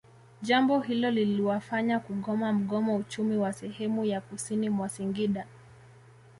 Jambo 0.41 0.79
hilo 0.79 1.11
liliwafanya 1.11 1.99
kugoma 1.99 2.53
mgomo 2.53 2.95
Uchumi 2.95 3.37
wa 3.37 3.53
sehemu 3.53 4.05
ya 4.05 4.21
kusini 4.21 4.69
mwa 4.69 4.89
Singida 4.89 5.47